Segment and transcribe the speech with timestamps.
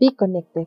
[0.00, 0.66] Be Connected,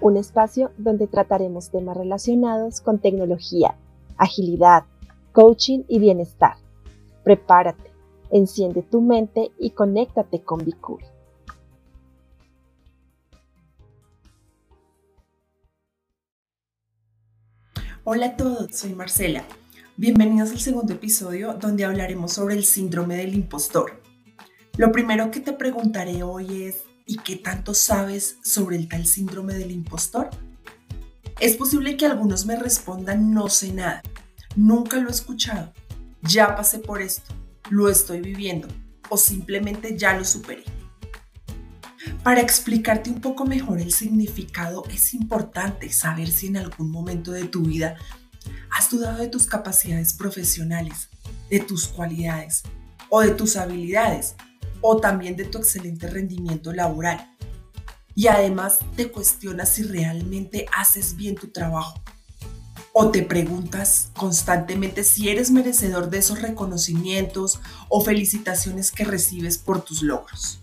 [0.00, 3.76] un espacio donde trataremos temas relacionados con tecnología,
[4.16, 4.84] agilidad,
[5.32, 6.54] coaching y bienestar.
[7.24, 7.90] Prepárate,
[8.30, 11.02] enciende tu mente y conéctate con Cool.
[18.04, 19.42] Hola a todos, soy Marcela.
[19.96, 24.00] Bienvenidos al segundo episodio donde hablaremos sobre el síndrome del impostor.
[24.76, 29.54] Lo primero que te preguntaré hoy es, ¿y qué tanto sabes sobre el tal síndrome
[29.54, 30.28] del impostor?
[31.40, 34.02] Es posible que algunos me respondan no sé nada,
[34.54, 35.72] nunca lo he escuchado,
[36.22, 37.34] ya pasé por esto,
[37.70, 38.68] lo estoy viviendo
[39.08, 40.64] o simplemente ya lo superé.
[42.22, 47.44] Para explicarte un poco mejor el significado es importante saber si en algún momento de
[47.44, 47.96] tu vida
[48.70, 51.08] has dudado de tus capacidades profesionales,
[51.48, 52.64] de tus cualidades
[53.08, 54.34] o de tus habilidades
[54.80, 57.34] o también de tu excelente rendimiento laboral.
[58.14, 62.00] Y además te cuestionas si realmente haces bien tu trabajo.
[62.92, 69.82] O te preguntas constantemente si eres merecedor de esos reconocimientos o felicitaciones que recibes por
[69.82, 70.60] tus logros.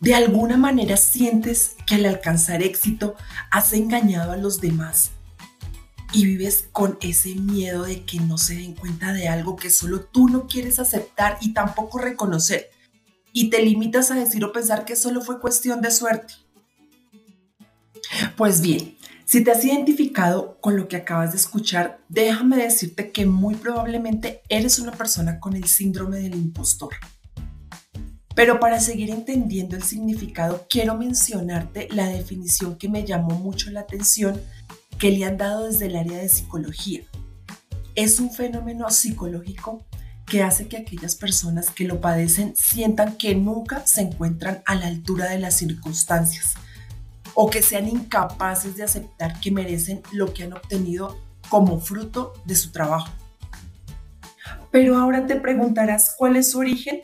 [0.00, 3.14] De alguna manera sientes que al alcanzar éxito
[3.50, 5.12] has engañado a los demás
[6.12, 10.00] y vives con ese miedo de que no se den cuenta de algo que solo
[10.00, 12.70] tú no quieres aceptar y tampoco reconocer.
[13.32, 16.34] Y te limitas a decir o pensar que solo fue cuestión de suerte.
[18.36, 23.26] Pues bien, si te has identificado con lo que acabas de escuchar, déjame decirte que
[23.26, 26.94] muy probablemente eres una persona con el síndrome del impostor.
[28.36, 33.80] Pero para seguir entendiendo el significado, quiero mencionarte la definición que me llamó mucho la
[33.80, 34.40] atención
[34.98, 37.02] que le han dado desde el área de psicología.
[37.94, 39.86] Es un fenómeno psicológico
[40.26, 44.88] que hace que aquellas personas que lo padecen sientan que nunca se encuentran a la
[44.88, 46.54] altura de las circunstancias
[47.34, 52.56] o que sean incapaces de aceptar que merecen lo que han obtenido como fruto de
[52.56, 53.08] su trabajo.
[54.70, 57.02] Pero ahora te preguntarás cuál es su origen.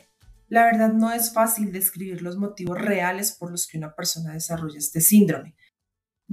[0.49, 4.77] La verdad no es fácil describir los motivos reales por los que una persona desarrolla
[4.77, 5.55] este síndrome.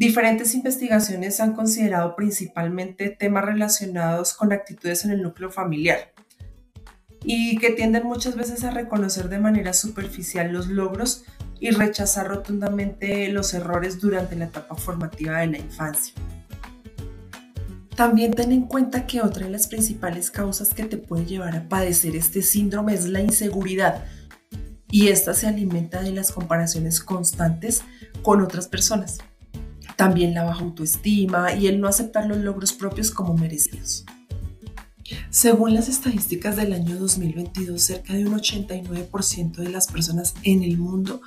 [0.01, 6.15] Diferentes investigaciones han considerado principalmente temas relacionados con actitudes en el núcleo familiar
[7.23, 11.25] y que tienden muchas veces a reconocer de manera superficial los logros
[11.61, 16.15] y rechazar rotundamente los errores durante la etapa formativa de la infancia.
[17.95, 21.69] También ten en cuenta que otra de las principales causas que te puede llevar a
[21.69, 24.07] padecer este síndrome es la inseguridad
[24.91, 27.83] y esta se alimenta de las comparaciones constantes
[28.23, 29.19] con otras personas
[30.01, 34.07] también la baja autoestima y el no aceptar los logros propios como merecidos.
[35.29, 40.79] Según las estadísticas del año 2022, cerca de un 89% de las personas en el
[40.79, 41.21] mundo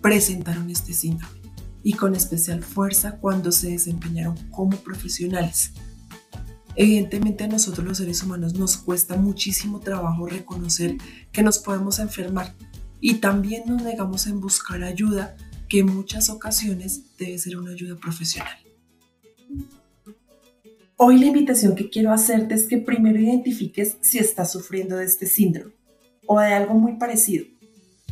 [0.00, 1.42] presentaron este síndrome
[1.82, 5.72] y con especial fuerza cuando se desempeñaron como profesionales.
[6.76, 10.96] Evidentemente a nosotros los seres humanos nos cuesta muchísimo trabajo reconocer
[11.30, 12.54] que nos podemos enfermar
[13.02, 15.36] y también nos negamos en buscar ayuda
[15.68, 18.56] que en muchas ocasiones debe ser una ayuda profesional.
[20.96, 25.26] Hoy la invitación que quiero hacerte es que primero identifiques si estás sufriendo de este
[25.26, 25.72] síndrome
[26.26, 27.46] o de algo muy parecido.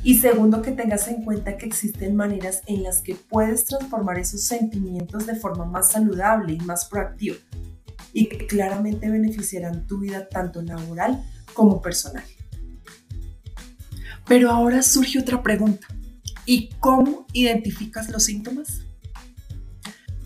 [0.04, 4.42] Y segundo, que tengas en cuenta que existen maneras en las que puedes transformar esos
[4.42, 7.38] sentimientos de forma más saludable y más proactiva
[8.12, 11.24] y que claramente beneficiarán tu vida tanto laboral
[11.54, 12.24] como personal.
[14.26, 15.88] Pero ahora surge otra pregunta.
[16.46, 18.82] ¿Y cómo identificas los síntomas?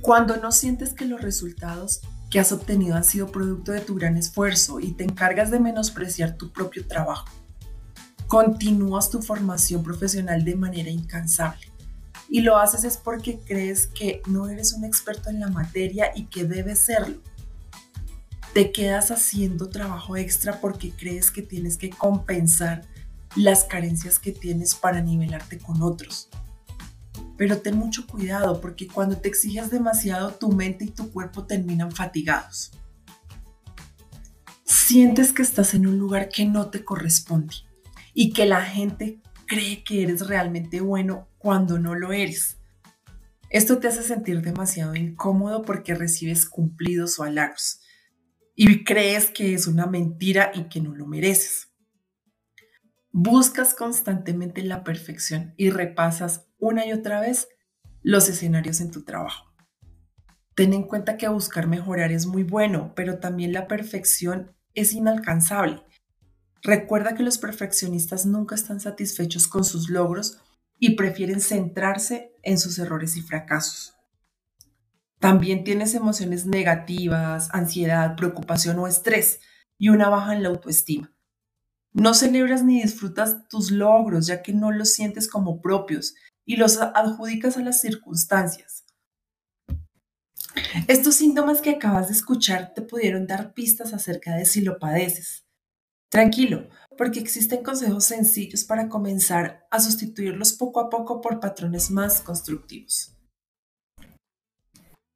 [0.03, 2.00] Cuando no sientes que los resultados
[2.31, 6.36] que has obtenido han sido producto de tu gran esfuerzo y te encargas de menospreciar
[6.36, 7.26] tu propio trabajo.
[8.28, 11.70] Continúas tu formación profesional de manera incansable
[12.31, 16.26] y lo haces es porque crees que no eres un experto en la materia y
[16.26, 17.20] que debes serlo.
[18.54, 22.82] Te quedas haciendo trabajo extra porque crees que tienes que compensar
[23.36, 26.28] las carencias que tienes para nivelarte con otros.
[27.36, 31.93] Pero ten mucho cuidado porque cuando te exiges demasiado tu mente y tu cuerpo terminan
[31.93, 32.72] fatigados.
[34.64, 37.55] Sientes que estás en un lugar que no te corresponde
[38.12, 42.58] y que la gente cree que eres realmente bueno cuando no lo eres.
[43.49, 47.81] Esto te hace sentir demasiado incómodo porque recibes cumplidos o halagos
[48.55, 51.69] y crees que es una mentira y que no lo mereces.
[53.12, 57.48] Buscas constantemente la perfección y repasas una y otra vez
[58.02, 59.52] los escenarios en tu trabajo.
[60.54, 65.82] Ten en cuenta que buscar mejorar es muy bueno, pero también la perfección es inalcanzable.
[66.62, 70.38] Recuerda que los perfeccionistas nunca están satisfechos con sus logros
[70.78, 73.94] y prefieren centrarse en sus errores y fracasos.
[75.18, 79.40] También tienes emociones negativas, ansiedad, preocupación o estrés
[79.78, 81.12] y una baja en la autoestima.
[81.92, 86.14] No celebras ni disfrutas tus logros ya que no los sientes como propios
[86.44, 88.84] y los adjudicas a las circunstancias.
[90.88, 95.44] Estos síntomas que acabas de escuchar te pudieron dar pistas acerca de si lo padeces.
[96.10, 102.20] Tranquilo, porque existen consejos sencillos para comenzar a sustituirlos poco a poco por patrones más
[102.20, 103.16] constructivos.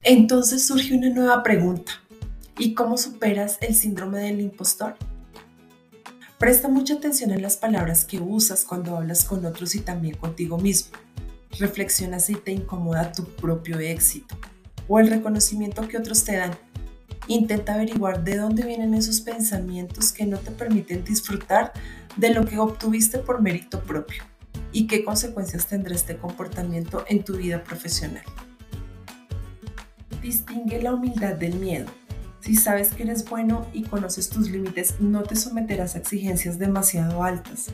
[0.02, 1.92] Entonces surge una nueva pregunta.
[2.58, 4.96] ¿Y cómo superas el síndrome del impostor?
[6.38, 10.58] Presta mucha atención en las palabras que usas cuando hablas con otros y también contigo
[10.58, 10.96] mismo.
[11.58, 14.36] Reflexiona si te incomoda tu propio éxito
[14.88, 16.50] o el reconocimiento que otros te dan.
[17.28, 21.72] Intenta averiguar de dónde vienen esos pensamientos que no te permiten disfrutar
[22.16, 24.24] de lo que obtuviste por mérito propio
[24.72, 28.24] y qué consecuencias tendrá este comportamiento en tu vida profesional.
[30.20, 31.86] Distingue la humildad del miedo.
[32.44, 37.24] Si sabes que eres bueno y conoces tus límites, no te someterás a exigencias demasiado
[37.24, 37.68] altas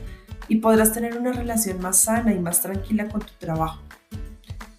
[0.47, 3.81] y podrás tener una relación más sana y más tranquila con tu trabajo.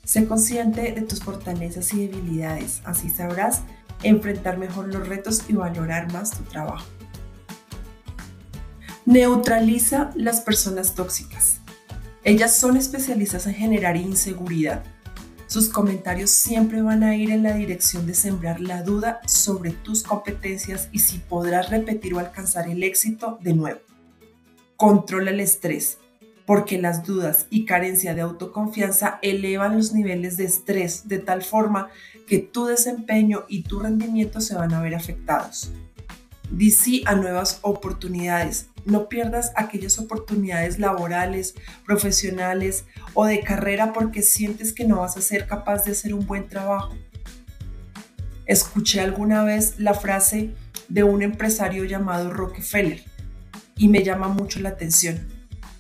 [0.03, 3.61] Sé consciente de tus fortalezas y debilidades, así sabrás
[4.03, 6.87] enfrentar mejor los retos y valorar más tu trabajo.
[9.05, 11.59] Neutraliza las personas tóxicas.
[12.25, 14.85] Ellas son especialistas en generar inseguridad.
[15.53, 20.03] Sus comentarios siempre van a ir en la dirección de sembrar la duda sobre tus
[20.03, 23.81] competencias y si podrás repetir o alcanzar el éxito de nuevo.
[24.79, 25.99] Controla el estrés
[26.47, 31.91] porque las dudas y carencia de autoconfianza elevan los niveles de estrés de tal forma
[32.27, 35.71] que tu desempeño y tu rendimiento se van a ver afectados.
[36.51, 38.71] Di sí a nuevas oportunidades.
[38.85, 41.55] No pierdas aquellas oportunidades laborales,
[41.87, 42.85] profesionales
[43.15, 46.49] o de carrera porque sientes que no vas a ser capaz de hacer un buen
[46.49, 46.95] trabajo.
[48.47, 50.55] Escuché alguna vez la frase
[50.89, 53.03] de un empresario llamado Rockefeller
[53.77, 55.33] y me llama mucho la atención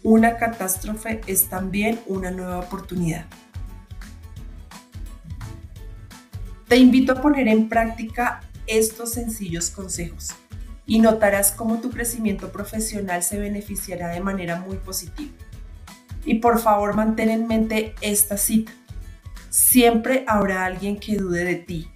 [0.02, 3.26] una catástrofe es también una nueva oportunidad.
[6.66, 10.30] Te invito a poner en práctica estos sencillos consejos
[10.92, 15.32] y notarás cómo tu crecimiento profesional se beneficiará de manera muy positiva.
[16.26, 18.72] Y por favor mantén en mente esta cita.
[19.48, 21.88] Siempre habrá alguien que dude de ti.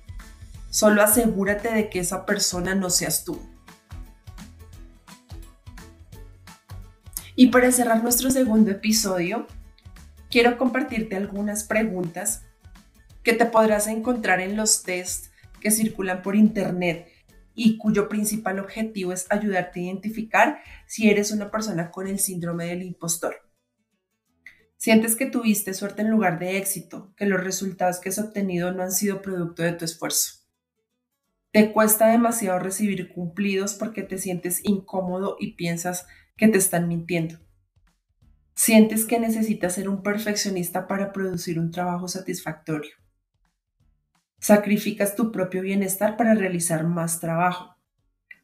[0.71, 3.39] Solo asegúrate de que esa persona no seas tú.
[7.35, 9.47] Y para cerrar nuestro segundo episodio,
[10.31, 12.45] quiero compartirte algunas preguntas
[13.23, 17.13] que te podrás encontrar en los tests que circulan por internet
[17.57, 22.67] y cuyo principal objetivo es ayudarte a identificar si eres una persona con el síndrome
[22.67, 23.35] del impostor.
[24.77, 28.83] Sientes que tuviste suerte en lugar de éxito, que los resultados que has obtenido no
[28.83, 30.45] han sido producto de tu esfuerzo.
[31.51, 36.07] Te cuesta demasiado recibir cumplidos porque te sientes incómodo y piensas
[36.37, 37.39] que te están mintiendo.
[38.55, 42.93] Sientes que necesitas ser un perfeccionista para producir un trabajo satisfactorio.
[44.39, 47.77] Sacrificas tu propio bienestar para realizar más trabajo.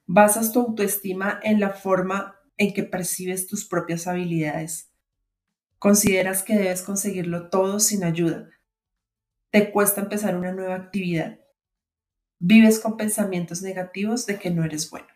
[0.06, 4.91] Basas tu autoestima en la forma en que percibes tus propias habilidades.
[5.79, 8.49] Consideras que debes conseguirlo todo sin ayuda.
[9.50, 11.41] Te cuesta empezar una nueva actividad.
[12.39, 15.08] Vives con pensamientos negativos de que no eres bueno.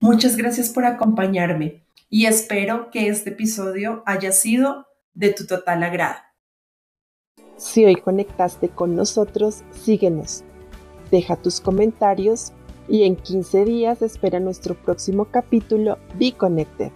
[0.00, 6.27] Muchas gracias por acompañarme y espero que este episodio haya sido de tu total agrado.
[7.58, 10.44] Si hoy conectaste con nosotros, síguenos,
[11.10, 12.52] deja tus comentarios
[12.88, 16.92] y en 15 días espera nuestro próximo capítulo Be Connected.